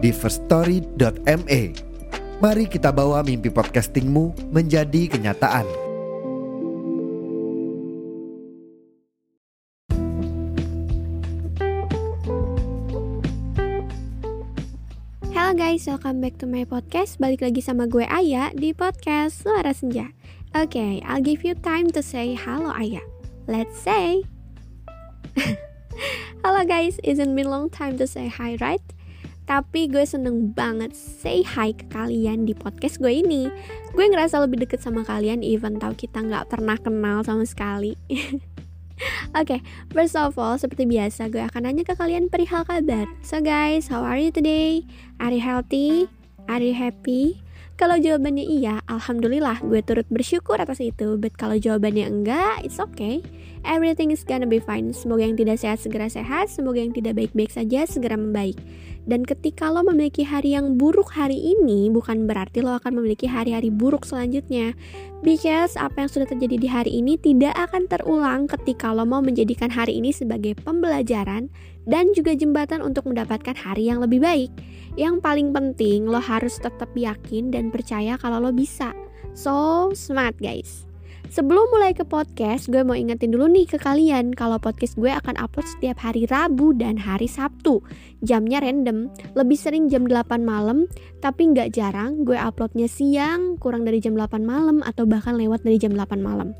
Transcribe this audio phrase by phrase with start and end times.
[0.00, 1.62] di firststory.me.
[2.40, 5.68] Mari kita bawa mimpi podcastingmu menjadi kenyataan.
[15.36, 17.20] Halo guys, welcome back to my podcast.
[17.20, 20.16] Balik lagi sama gue Aya di podcast Suara Senja.
[20.56, 23.04] Oke, okay, I'll give you time to say halo Aya.
[23.44, 24.24] Let's say.
[26.42, 28.80] halo guys, isn't been long time to say hi, right?
[29.50, 33.50] Tapi gue seneng banget say hi ke kalian di podcast gue ini.
[33.98, 37.98] Gue ngerasa lebih deket sama kalian even tau kita nggak pernah kenal sama sekali.
[39.34, 43.10] Oke, okay, first of all, seperti biasa gue akan nanya ke kalian perihal kabar.
[43.26, 44.86] So guys, how are you today?
[45.18, 46.06] Are you healthy?
[46.46, 47.42] Are you happy?
[47.80, 51.16] Kalau jawabannya iya, alhamdulillah gue turut bersyukur atas itu.
[51.16, 53.24] But kalau jawabannya enggak, it's okay.
[53.64, 54.92] Everything is gonna be fine.
[54.92, 58.60] Semoga yang tidak sehat segera sehat, semoga yang tidak baik-baik saja segera membaik.
[59.08, 63.72] Dan ketika lo memiliki hari yang buruk hari ini, bukan berarti lo akan memiliki hari-hari
[63.72, 64.76] buruk selanjutnya.
[65.24, 69.72] Because apa yang sudah terjadi di hari ini tidak akan terulang ketika lo mau menjadikan
[69.72, 71.48] hari ini sebagai pembelajaran
[71.88, 74.52] dan juga jembatan untuk mendapatkan hari yang lebih baik.
[74.98, 78.92] Yang paling penting, lo harus tetap yakin dan percaya kalau lo bisa.
[79.32, 80.89] So smart guys.
[81.30, 85.38] Sebelum mulai ke podcast, gue mau ingetin dulu nih ke kalian kalau podcast gue akan
[85.38, 87.86] upload setiap hari Rabu dan hari Sabtu.
[88.18, 89.06] Jamnya random,
[89.38, 90.90] lebih sering jam 8 malam,
[91.22, 95.78] tapi nggak jarang gue uploadnya siang, kurang dari jam 8 malam, atau bahkan lewat dari
[95.78, 96.50] jam 8 malam.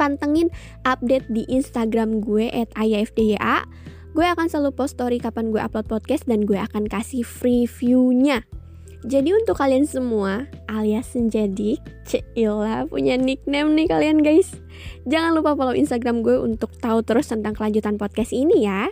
[0.00, 0.48] Pantengin
[0.88, 3.68] update di Instagram gue at ayafdya.
[4.16, 8.40] Gue akan selalu post story kapan gue upload podcast dan gue akan kasih free view-nya.
[9.02, 14.54] Jadi untuk kalian semua alias Senjadik, Cila punya nickname nih kalian guys.
[15.10, 18.86] Jangan lupa follow Instagram gue untuk tahu terus tentang kelanjutan podcast ini ya.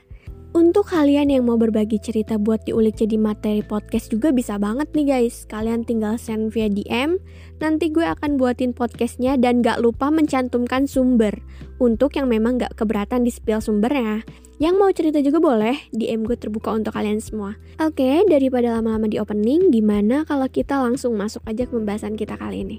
[0.51, 5.07] Untuk kalian yang mau berbagi cerita buat diulik jadi materi podcast juga bisa banget nih
[5.07, 5.47] guys.
[5.47, 7.23] Kalian tinggal send via DM,
[7.63, 11.39] nanti gue akan buatin podcastnya dan gak lupa mencantumkan sumber.
[11.79, 14.27] Untuk yang memang gak keberatan di spill sumbernya.
[14.61, 17.57] Yang mau cerita juga boleh, DM gue terbuka untuk kalian semua.
[17.81, 22.69] Oke, daripada lama-lama di opening, gimana kalau kita langsung masuk aja ke pembahasan kita kali
[22.69, 22.79] ini.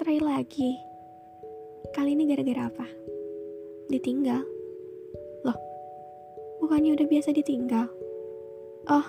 [0.00, 0.80] try lagi.
[1.92, 2.88] Kali ini gara-gara apa?
[3.92, 4.40] Ditinggal?
[5.44, 5.58] Loh,
[6.64, 7.99] bukannya udah biasa ditinggal?
[8.90, 9.06] Oh,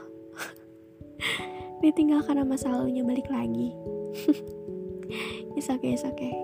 [1.82, 3.74] ditinggal karena masa lalunya balik lagi.
[5.58, 6.38] it's okay, it's okay.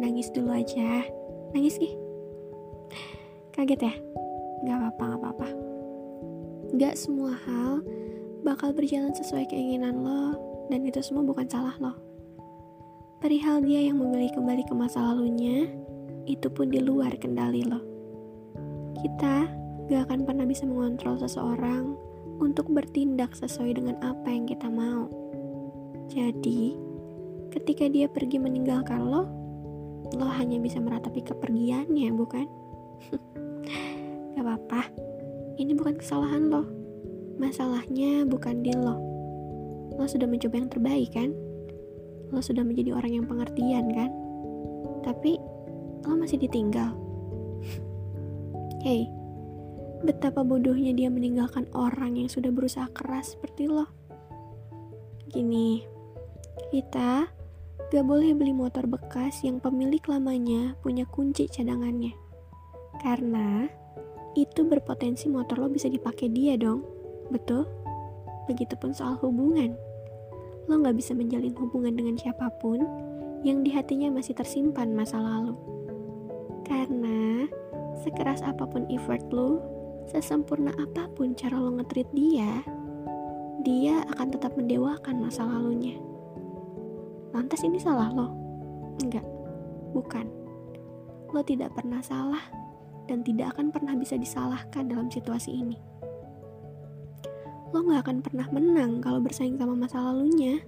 [0.00, 1.04] Nangis dulu aja.
[1.52, 1.92] Nangis nih.
[3.52, 3.94] Kaget ya?
[4.64, 5.48] Gak apa-apa, gak apa-apa.
[6.80, 7.84] Gak semua hal
[8.40, 10.32] bakal berjalan sesuai keinginan lo,
[10.72, 11.92] dan itu semua bukan salah lo
[13.22, 15.70] Perihal dia yang memilih kembali ke masa lalunya,
[16.26, 17.78] itu pun di luar kendali lo.
[18.98, 19.46] Kita
[19.92, 21.94] gak akan pernah bisa mengontrol seseorang
[22.42, 25.06] untuk bertindak sesuai dengan apa yang kita mau.
[26.10, 26.74] Jadi,
[27.54, 29.30] ketika dia pergi meninggalkan lo,
[30.18, 32.46] lo hanya bisa meratapi kepergiannya, bukan?
[34.34, 34.90] gak apa-apa,
[35.56, 36.66] ini bukan kesalahan lo.
[37.38, 38.98] Masalahnya bukan di lo.
[39.94, 41.30] Lo sudah mencoba yang terbaik, kan?
[42.32, 44.10] lo sudah menjadi orang yang pengertian kan
[45.04, 45.36] tapi
[46.08, 46.96] lo masih ditinggal
[48.84, 49.04] hey
[50.02, 53.86] betapa bodohnya dia meninggalkan orang yang sudah berusaha keras seperti lo.
[55.30, 55.86] Gini
[56.74, 57.30] kita
[57.92, 62.12] gak boleh beli motor bekas yang pemilik lamanya punya kunci cadangannya.
[63.00, 63.66] Karena
[64.32, 66.84] itu berpotensi motor lo bisa dipakai dia dong.
[67.30, 67.68] Betul?
[68.48, 69.76] Begitupun soal hubungan.
[70.66, 72.82] Lo gak bisa menjalin hubungan dengan siapa pun
[73.42, 75.54] yang di hatinya masih tersimpan masa lalu.
[76.62, 77.46] Karena
[78.00, 79.60] sekeras apa pun effort lo,
[80.10, 82.64] sesempurna apa pun cara lo ngetrit dia,
[83.62, 85.98] dia akan tetap mendewakan masa lalunya.
[87.36, 88.28] Lantas ini salah lo?
[89.00, 89.24] Enggak,
[89.94, 90.26] bukan.
[91.32, 92.42] Lo tidak pernah salah
[93.06, 95.92] dan tidak akan pernah bisa disalahkan dalam situasi ini
[97.72, 100.60] lo gak akan pernah menang kalau bersaing sama masa lalunya.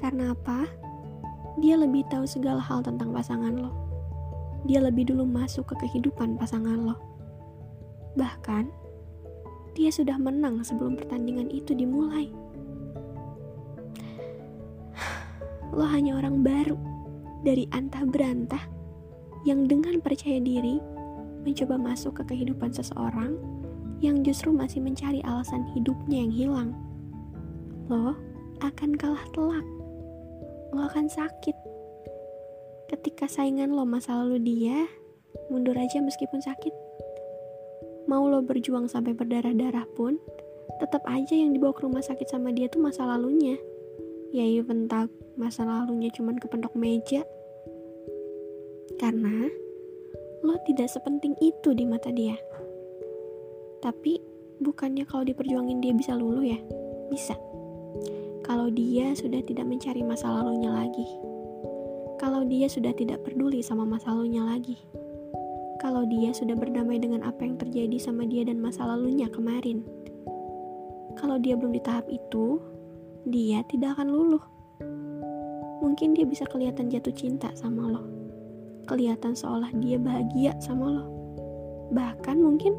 [0.00, 0.64] Karena apa?
[1.60, 3.72] Dia lebih tahu segala hal tentang pasangan lo.
[4.64, 6.96] Dia lebih dulu masuk ke kehidupan pasangan lo.
[8.16, 8.64] Bahkan,
[9.76, 12.32] dia sudah menang sebelum pertandingan itu dimulai.
[15.76, 16.80] Lo hanya orang baru
[17.44, 18.64] dari antah berantah
[19.44, 20.80] yang dengan percaya diri
[21.44, 23.36] mencoba masuk ke kehidupan seseorang
[24.00, 26.70] yang justru masih mencari alasan hidupnya yang hilang.
[27.92, 28.16] Lo
[28.64, 29.66] akan kalah telak.
[30.72, 31.56] Lo akan sakit.
[32.88, 34.88] Ketika saingan lo masa lalu dia,
[35.52, 36.85] mundur aja meskipun sakit.
[38.06, 40.22] Mau lo berjuang sampai berdarah-darah pun,
[40.78, 43.58] tetap aja yang dibawa ke rumah sakit sama dia tuh masa lalunya.
[44.30, 47.26] Ya even tak masa lalunya cuman kepentok meja.
[48.96, 49.50] Karena
[50.46, 52.38] lo tidak sepenting itu di mata dia.
[53.82, 54.22] Tapi
[54.62, 56.58] bukannya kalau diperjuangin dia bisa luluh ya?
[57.10, 57.34] Bisa.
[58.46, 61.06] Kalau dia sudah tidak mencari masa lalunya lagi.
[62.16, 64.78] Kalau dia sudah tidak peduli sama masa lalunya lagi.
[65.80, 69.84] Kalau dia sudah berdamai dengan apa yang terjadi sama dia dan masa lalunya kemarin.
[71.16, 72.60] Kalau dia belum di tahap itu,
[73.28, 74.44] dia tidak akan luluh.
[75.84, 78.16] Mungkin dia bisa kelihatan jatuh cinta sama lo
[78.86, 81.04] kelihatan seolah dia bahagia sama lo.
[81.92, 82.72] Bahkan mungkin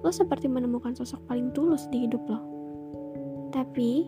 [0.00, 2.40] lo seperti menemukan sosok paling tulus di hidup lo.
[3.50, 4.06] Tapi,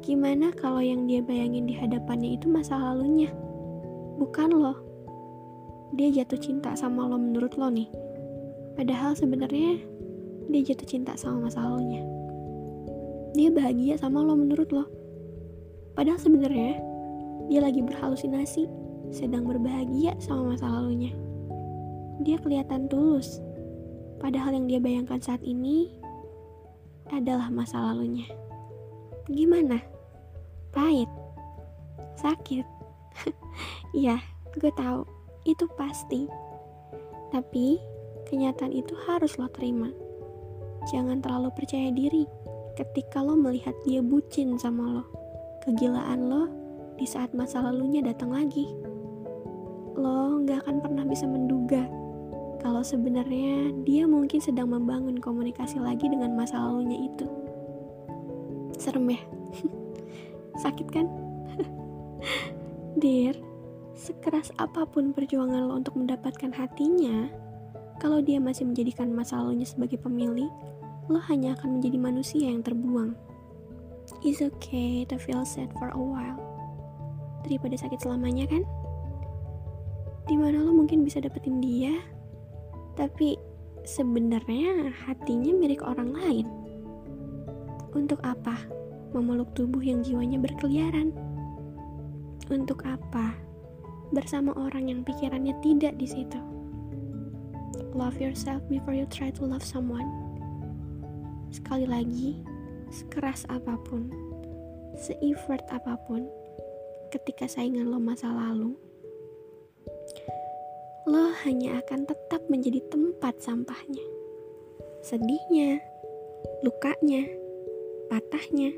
[0.00, 3.28] gimana kalau yang dia bayangin di hadapannya itu masa lalunya?
[4.16, 4.74] Bukan lo.
[5.94, 7.86] Dia jatuh cinta sama lo menurut lo nih.
[8.74, 9.78] Padahal sebenarnya
[10.50, 12.02] dia jatuh cinta sama masa lalunya.
[13.38, 14.90] Dia bahagia sama lo menurut lo.
[15.94, 16.82] Padahal sebenarnya
[17.46, 18.66] dia lagi berhalusinasi
[19.14, 21.14] sedang berbahagia sama masa lalunya.
[22.26, 23.38] Dia kelihatan tulus,
[24.18, 25.94] padahal yang dia bayangkan saat ini
[27.14, 28.26] adalah masa lalunya.
[29.30, 29.78] Gimana?
[30.74, 31.10] Pahit?
[32.18, 32.66] Sakit?
[33.94, 34.18] Iya,
[34.58, 35.13] gue tahu.
[35.44, 36.26] Itu pasti.
[37.32, 37.80] Tapi,
[38.28, 39.92] kenyataan itu harus lo terima.
[40.92, 42.28] Jangan terlalu percaya diri
[42.74, 45.04] ketika lo melihat dia bucin sama lo.
[45.64, 46.42] Kegilaan lo
[46.98, 48.70] di saat masa lalunya datang lagi
[49.94, 51.86] lo nggak akan pernah bisa menduga
[52.58, 57.28] kalau sebenarnya dia mungkin sedang membangun komunikasi lagi dengan masa lalunya itu.
[58.80, 59.20] Serem ya?
[60.64, 61.06] Sakit kan?
[63.04, 63.36] Dear,
[63.94, 67.30] sekeras apa pun perjuangan lo untuk mendapatkan hatinya,
[68.02, 70.50] kalau dia masih menjadikan masa lalunya sebagai pemilih,
[71.06, 73.14] lo hanya akan menjadi manusia yang terbuang.
[74.20, 76.36] It's okay to feel sad for a while.
[77.46, 78.64] Daripada sakit selamanya kan?
[80.24, 81.92] di mana lo mungkin bisa dapetin dia
[82.96, 83.36] tapi
[83.84, 86.46] sebenarnya hatinya milik orang lain
[87.92, 88.56] untuk apa
[89.12, 91.12] memeluk tubuh yang jiwanya berkeliaran
[92.48, 93.36] untuk apa
[94.14, 96.40] bersama orang yang pikirannya tidak di situ
[97.92, 100.06] love yourself before you try to love someone
[101.50, 102.40] sekali lagi
[102.94, 104.08] sekeras apa pun
[104.94, 106.24] se-effort apa pun
[107.10, 108.78] ketika saingan lo masa lalu
[111.04, 114.00] lo hanya akan tetap menjadi tempat sampahnya.
[115.04, 115.76] Sedihnya,
[116.64, 117.28] lukanya,
[118.08, 118.72] patahnya,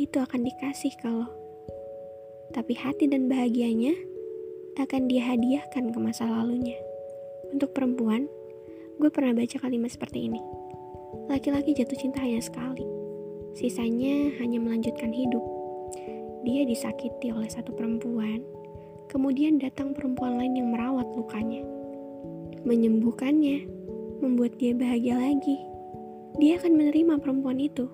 [0.00, 1.28] itu akan dikasih kalau.
[2.56, 3.92] Tapi hati dan bahagianya
[4.76, 6.76] akan dia hadiahkan ke masa lalunya.
[7.52, 8.28] Untuk perempuan,
[9.00, 10.40] gue pernah baca kalimat seperti ini.
[11.32, 12.84] Laki-laki jatuh cinta hanya sekali.
[13.56, 15.42] Sisanya hanya melanjutkan hidup.
[16.44, 18.44] Dia disakiti oleh satu perempuan
[19.06, 21.62] Kemudian datang perempuan lain yang merawat lukanya,
[22.66, 23.62] menyembuhkannya,
[24.18, 25.62] membuat dia bahagia lagi.
[26.42, 27.86] Dia akan menerima perempuan itu,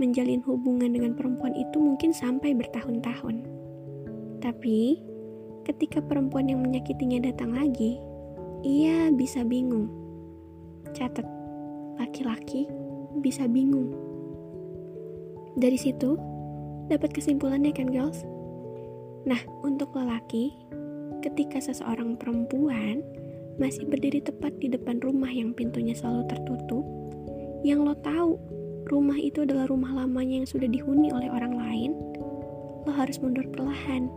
[0.00, 3.44] menjalin hubungan dengan perempuan itu mungkin sampai bertahun-tahun.
[4.40, 5.04] Tapi,
[5.70, 8.02] ketika perempuan yang menyakitinya datang lagi,
[8.66, 9.86] ia bisa bingung.
[10.90, 11.22] Catat,
[12.02, 12.66] laki-laki
[13.22, 13.94] bisa bingung.
[15.54, 16.18] Dari situ,
[16.90, 18.26] dapat kesimpulannya kan, girls?
[19.30, 20.58] Nah, untuk lelaki,
[21.22, 23.06] ketika seseorang perempuan
[23.62, 26.82] masih berdiri tepat di depan rumah yang pintunya selalu tertutup,
[27.62, 28.40] yang lo tahu
[28.90, 31.94] rumah itu adalah rumah lamanya yang sudah dihuni oleh orang lain,
[32.82, 34.10] lo harus mundur perlahan.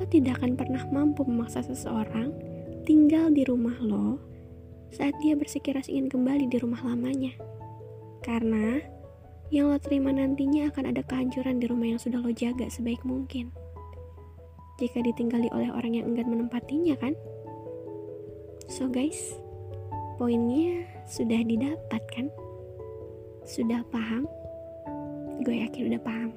[0.00, 2.32] Lo tidak akan pernah mampu memaksa seseorang
[2.88, 4.16] tinggal di rumah lo
[4.88, 7.36] saat dia bersikeras ingin kembali di rumah lamanya.
[8.24, 8.80] Karena
[9.52, 13.52] yang lo terima nantinya akan ada kehancuran di rumah yang sudah lo jaga sebaik mungkin
[14.80, 17.12] jika ditinggali oleh orang yang enggan menempatinya kan?
[18.72, 19.36] So guys,
[20.16, 22.32] poinnya sudah didapat kan?
[23.44, 24.24] Sudah paham?
[25.44, 26.32] Gue yakin udah paham.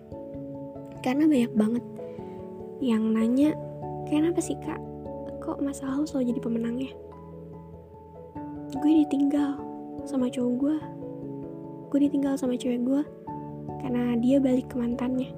[1.04, 1.84] karena banyak banget
[2.80, 3.54] yang nanya
[4.08, 4.80] kenapa sih kak?
[5.44, 6.92] Kok masa lalu selalu jadi pemenangnya?
[8.80, 9.60] Gue ditinggal
[10.08, 10.78] sama cowok gue.
[11.94, 13.04] Gue ditinggal sama cewek gue
[13.86, 15.30] karena dia balik ke mantannya.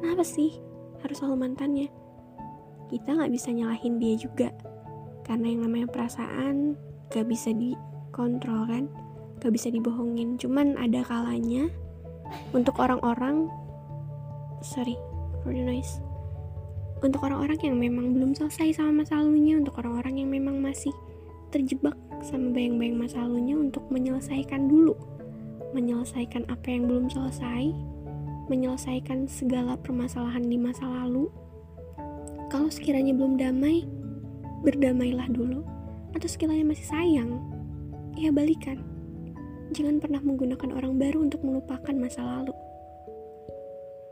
[0.00, 0.58] Kenapa sih
[1.04, 1.88] harus selalu mantannya?
[2.90, 4.50] Kita nggak bisa nyalahin dia juga
[5.22, 6.74] karena yang namanya perasaan
[7.14, 8.90] gak bisa dikontrol kan?
[9.38, 10.34] Gak bisa dibohongin.
[10.34, 11.70] Cuman ada kalanya
[12.50, 13.46] untuk orang-orang
[14.58, 14.98] sorry
[15.42, 16.02] for the noise
[17.00, 20.92] untuk orang-orang yang memang belum selesai sama masa lalunya untuk orang-orang yang memang masih
[21.48, 24.92] terjebak sama bayang-bayang masa lalunya untuk menyelesaikan dulu.
[25.72, 27.72] Menyelesaikan apa yang belum selesai
[28.50, 31.30] menyelesaikan segala permasalahan di masa lalu.
[32.50, 33.86] Kalau sekiranya belum damai
[34.66, 35.62] berdamailah dulu.
[36.10, 37.30] Atau sekiranya masih sayang
[38.18, 38.82] ya balikan.
[39.70, 42.50] Jangan pernah menggunakan orang baru untuk melupakan masa lalu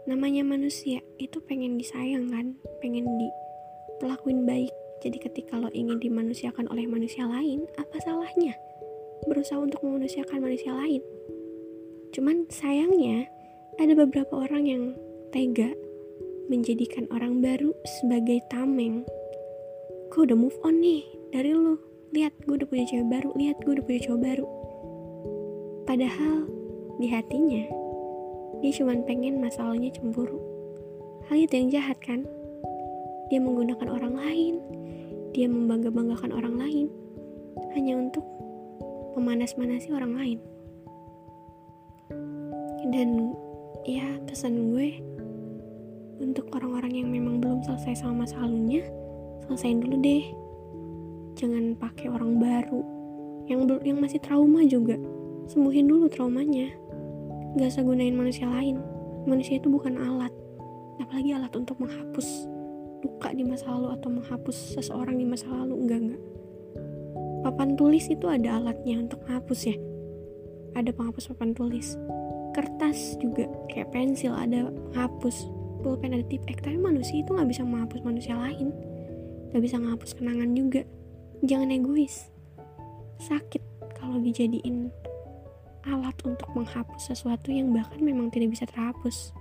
[0.09, 4.73] namanya manusia itu pengen disayang kan pengen diperlakuin baik.
[5.05, 8.57] Jadi ketika lo ingin dimanusiakan oleh manusia lain apa salahnya?
[9.29, 11.05] Berusaha untuk memanusiakan manusia lain.
[12.17, 13.29] Cuman sayangnya
[13.77, 14.83] ada beberapa orang yang
[15.29, 15.77] tega
[16.49, 19.05] menjadikan orang baru sebagai tameng.
[20.09, 21.05] Gue udah move on nih
[21.37, 21.77] dari lo
[22.17, 23.29] lihat gue udah punya cewek baru.
[23.37, 24.47] Lihat gue udah punya cowok baru.
[25.85, 26.49] Padahal
[26.97, 27.88] di hatinya
[28.59, 30.43] dia cuma pengen masalahnya cemburu.
[31.31, 32.27] Hal itu yang jahat kan?
[33.31, 34.55] Dia menggunakan orang lain,
[35.37, 36.87] dia membangga-banggakan orang lain
[37.77, 38.25] hanya untuk
[39.15, 40.39] memanas-manasi orang lain.
[42.89, 43.37] Dan
[43.85, 44.99] ya pesan gue
[46.19, 48.83] untuk orang-orang yang memang belum selesai sama masa lalunya,
[49.47, 50.25] selesaiin dulu deh.
[51.39, 52.83] Jangan pakai orang baru
[53.47, 54.99] yang yang masih trauma juga.
[55.47, 56.88] Sembuhin dulu traumanya
[57.57, 58.83] Gak usah gunain manusia lain.
[59.25, 60.35] Manusia itu bukan alat.
[61.01, 62.51] Apalagi alat untuk menghapus
[63.01, 65.75] luka di masa lalu atau menghapus seseorang di masa lalu.
[65.81, 66.23] Enggak, enggak.
[67.47, 69.77] Papan tulis itu ada alatnya untuk menghapus ya.
[70.77, 71.97] Ada penghapus papan tulis.
[72.53, 75.49] Kertas juga kayak pensil ada penghapus.
[75.81, 76.61] Pulpen ada tip ek.
[76.61, 78.75] Tapi manusia itu nggak bisa menghapus manusia lain.
[79.49, 80.85] Gak bisa menghapus kenangan juga.
[81.41, 82.29] Jangan egois.
[83.17, 83.65] Sakit
[83.97, 84.93] kalau dijadiin
[85.89, 89.33] alat untuk menghapus sesuatu yang bahkan memang tidak bisa terhapus.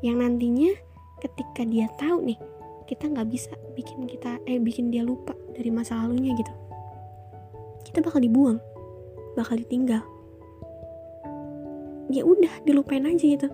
[0.00, 0.72] Yang nantinya
[1.20, 2.38] ketika dia tahu nih,
[2.84, 6.52] kita nggak bisa bikin kita eh bikin dia lupa dari masa lalunya gitu.
[7.84, 8.58] Kita bakal dibuang,
[9.36, 10.02] bakal ditinggal.
[12.12, 13.48] Ya udah, dilupain aja gitu.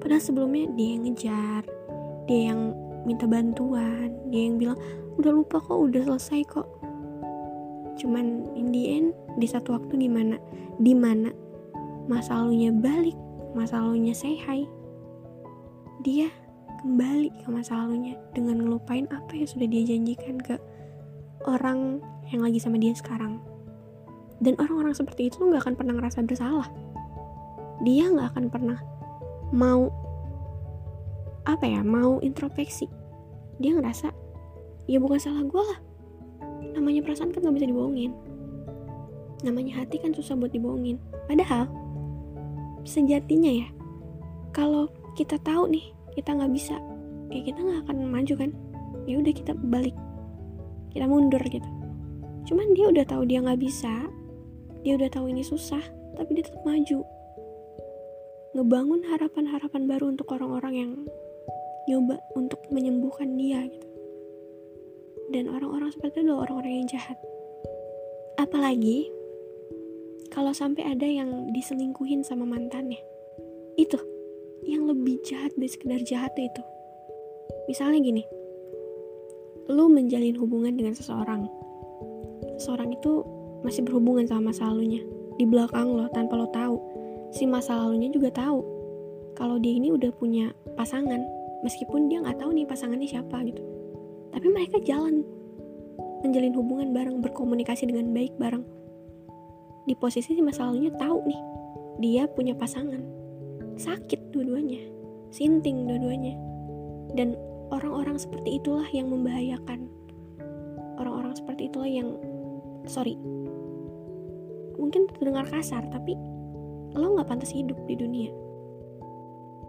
[0.00, 1.62] Padahal sebelumnya dia yang ngejar,
[2.24, 2.72] dia yang
[3.04, 4.78] minta bantuan, dia yang bilang
[5.16, 6.68] udah lupa kok, udah selesai kok.
[7.96, 9.08] Cuman in the end
[9.40, 10.36] di satu waktu gimana?
[10.76, 11.32] Di mana
[12.06, 13.18] masa lalunya balik,
[13.52, 14.66] masa lalunya say hi.
[16.06, 16.30] Dia
[16.82, 20.54] kembali ke masa lalunya dengan ngelupain apa yang sudah dia janjikan ke
[21.46, 21.98] orang
[22.30, 23.42] yang lagi sama dia sekarang.
[24.38, 26.68] Dan orang-orang seperti itu nggak akan pernah ngerasa bersalah.
[27.82, 28.78] Dia nggak akan pernah
[29.50, 29.90] mau
[31.46, 32.86] apa ya, mau introspeksi.
[33.58, 34.12] Dia ngerasa
[34.86, 35.78] ya bukan salah gue lah.
[36.76, 38.12] Namanya perasaan kan nggak bisa dibohongin.
[39.42, 41.02] Namanya hati kan susah buat dibohongin.
[41.26, 41.85] Padahal
[42.86, 43.68] sejatinya ya.
[44.54, 44.88] Kalau
[45.18, 46.80] kita tahu nih kita nggak bisa
[47.28, 48.50] ya kita nggak akan maju kan.
[49.04, 49.94] Ya udah kita balik.
[50.94, 51.68] Kita mundur gitu.
[52.46, 54.06] Cuman dia udah tahu dia nggak bisa
[54.86, 55.82] dia udah tahu ini susah
[56.14, 57.02] tapi dia tetap maju.
[58.54, 60.92] Ngebangun harapan-harapan baru untuk orang-orang yang
[61.90, 63.88] nyoba untuk menyembuhkan dia gitu.
[65.34, 67.18] Dan orang-orang seperti itu adalah orang-orang yang jahat.
[68.38, 69.10] Apalagi
[70.36, 73.00] kalau sampai ada yang diselingkuhin sama mantannya
[73.80, 73.96] itu
[74.68, 76.60] yang lebih jahat dari sekedar jahat itu.
[77.72, 78.22] Misalnya gini
[79.72, 81.48] lu menjalin hubungan dengan seseorang.
[82.60, 83.24] Seseorang itu
[83.64, 85.00] masih berhubungan sama masa lalunya
[85.40, 86.76] di belakang lo tanpa lo tahu.
[87.32, 88.60] Si masa lalunya juga tahu
[89.40, 91.24] kalau dia ini udah punya pasangan
[91.64, 93.64] meskipun dia nggak tahu nih pasangannya siapa gitu.
[94.36, 95.24] Tapi mereka jalan
[96.20, 98.75] menjalin hubungan bareng berkomunikasi dengan baik bareng
[99.86, 101.42] di posisi si masa lalunya tahu nih
[102.02, 103.00] dia punya pasangan.
[103.78, 104.96] Sakit dua-duanya
[105.36, 106.34] sinting dua-duanya.
[107.12, 107.34] Dan
[107.72, 109.88] orang-orang seperti itulah yang membahayakan.
[110.96, 112.16] Orang-orang seperti itulah yang
[112.86, 113.18] sorry
[114.76, 116.14] mungkin terdengar kasar tapi
[116.94, 118.30] lo nggak pantas hidup di dunia.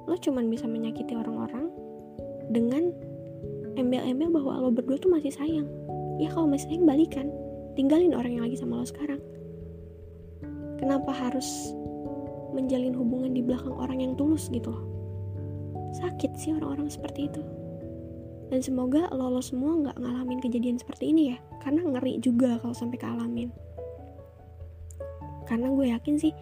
[0.08, 1.68] Lo cuman bisa menyakiti orang-orang
[2.54, 2.96] dengan
[3.76, 5.68] embel-embel bahwa lo berdua tuh masih sayang.
[6.22, 7.28] Ya kalau masih sayang balikan.
[7.76, 9.22] Tinggalin orang yang lagi sama lo sekarang
[10.78, 11.74] kenapa harus
[12.54, 14.86] menjalin hubungan di belakang orang yang tulus gitu loh?
[15.98, 17.42] Sakit sih orang-orang seperti itu.
[18.48, 22.72] Dan semoga lo, lo semua nggak ngalamin kejadian seperti ini ya karena ngeri juga kalau
[22.72, 23.52] sampai kealamin.
[25.44, 26.34] Karena gue yakin sih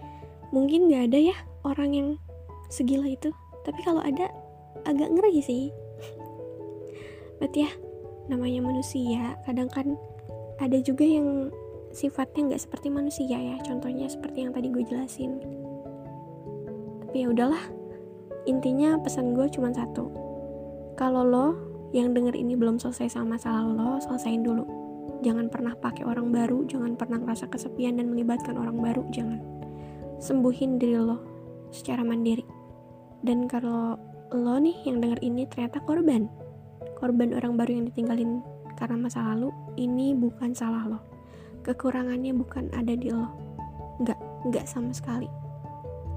[0.53, 2.09] mungkin nggak ada ya orang yang
[2.69, 3.33] segila itu.
[3.65, 4.29] Tapi kalau ada
[4.85, 5.73] agak ngeri sih.
[7.41, 7.71] Berarti ya
[8.29, 9.97] namanya manusia kadang kan
[10.57, 11.49] ada juga yang
[11.95, 13.55] sifatnya nggak seperti manusia ya.
[13.63, 15.39] Contohnya seperti yang tadi gue jelasin.
[17.07, 17.63] Tapi ya udahlah.
[18.45, 20.11] Intinya pesan gue cuma satu.
[20.99, 21.47] Kalau lo
[21.95, 24.67] yang denger ini belum selesai sama masalah lo selesaiin dulu.
[25.23, 29.39] Jangan pernah pakai orang baru jangan pernah ngerasa kesepian dan melibatkan orang baru jangan.
[30.19, 31.23] Sembuhin diri lo
[31.71, 32.43] secara mandiri.
[33.23, 33.95] Dan kalau
[34.35, 36.27] lo nih yang denger ini ternyata korban.
[36.99, 38.43] Korban orang baru yang ditinggalin
[38.75, 41.14] karena masa lalu ini bukan salah lo
[41.65, 43.33] kekurangannya bukan ada di lo
[44.05, 44.19] nggak
[44.53, 45.27] nggak sama sekali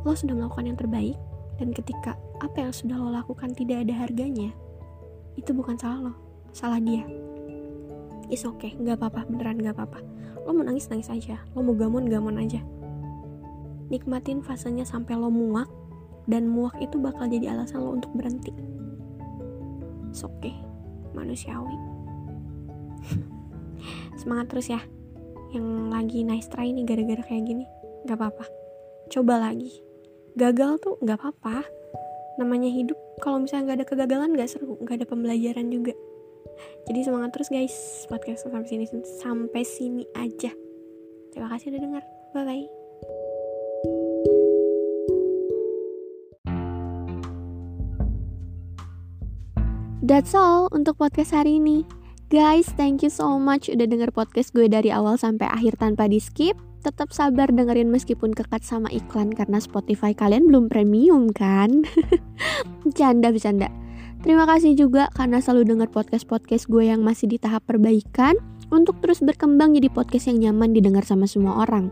[0.04, 1.16] lo sudah melakukan yang terbaik
[1.58, 4.54] dan ketika apa yang sudah lo lakukan tidak ada harganya,
[5.34, 6.14] itu bukan salah lo,
[6.54, 7.02] salah dia.
[8.30, 9.98] Is oke, okay, nggak apa-apa, beneran nggak apa-apa.
[10.46, 12.62] Lo mau nangis nangis aja, lo mau gamon gamon aja.
[13.90, 15.66] Nikmatin fasenya sampai lo muak,
[16.30, 18.54] dan muak itu bakal jadi alasan lo untuk berhenti.
[20.18, 20.54] Oke, okay,
[21.14, 21.74] manusiawi.
[24.20, 24.80] Semangat terus ya,
[25.54, 27.64] yang lagi nice try nih gara-gara kayak gini,
[28.04, 28.44] nggak apa-apa.
[29.08, 29.72] Coba lagi,
[30.36, 31.64] gagal tuh nggak apa-apa.
[32.38, 34.78] Namanya hidup kalau misalnya nggak ada kegagalan nggak seru.
[34.78, 35.96] Nggak ada pembelajaran juga.
[36.90, 38.06] Jadi semangat terus guys.
[38.06, 38.84] Podcast sampai sini
[39.20, 40.50] sampai sini aja.
[41.32, 42.66] Terima kasih udah dengar bye bye
[50.08, 51.84] That's all untuk podcast hari ini.
[52.28, 56.20] Guys, thank you so much udah denger podcast gue dari awal sampai akhir tanpa di
[56.20, 61.88] skip tetap sabar dengerin meskipun kekat sama iklan karena Spotify kalian belum premium kan?
[62.84, 63.72] Bercanda, bercanda.
[64.20, 68.36] Terima kasih juga karena selalu denger podcast-podcast gue yang masih di tahap perbaikan
[68.68, 71.88] untuk terus berkembang jadi podcast yang nyaman didengar sama semua orang.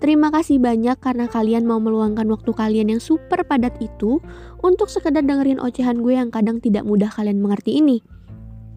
[0.00, 4.16] Terima kasih banyak karena kalian mau meluangkan waktu kalian yang super padat itu
[4.64, 8.00] untuk sekedar dengerin ocehan gue yang kadang tidak mudah kalian mengerti ini.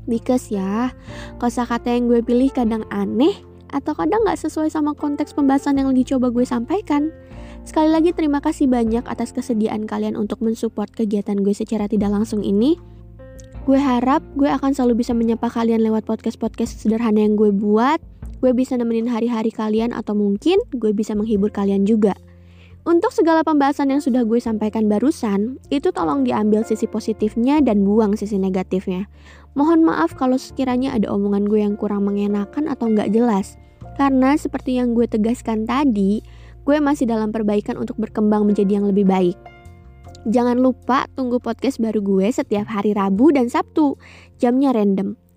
[0.08, 0.96] Because ya,
[1.38, 3.36] kosakata yang gue pilih kadang aneh,
[3.72, 7.12] atau kadang nggak sesuai sama konteks pembahasan yang lagi coba gue sampaikan.
[7.68, 12.40] Sekali lagi terima kasih banyak atas kesediaan kalian untuk mensupport kegiatan gue secara tidak langsung
[12.40, 12.80] ini.
[13.68, 18.00] Gue harap gue akan selalu bisa menyapa kalian lewat podcast-podcast sederhana yang gue buat.
[18.40, 22.16] Gue bisa nemenin hari-hari kalian atau mungkin gue bisa menghibur kalian juga.
[22.88, 28.16] Untuk segala pembahasan yang sudah gue sampaikan barusan, itu tolong diambil sisi positifnya dan buang
[28.16, 29.12] sisi negatifnya.
[29.58, 33.58] Mohon maaf kalau sekiranya ada omongan gue yang kurang mengenakan atau nggak jelas.
[33.98, 36.22] Karena seperti yang gue tegaskan tadi,
[36.62, 39.34] gue masih dalam perbaikan untuk berkembang menjadi yang lebih baik.
[40.30, 43.98] Jangan lupa tunggu podcast baru gue setiap hari Rabu dan Sabtu.
[44.38, 45.18] Jamnya random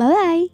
[0.00, 0.48] Bye-bye.